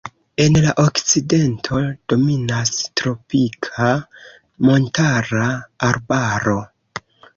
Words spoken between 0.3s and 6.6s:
En la okcidento dominas tropika montara arbaro.